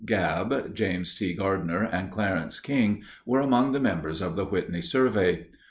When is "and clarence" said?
1.83-2.59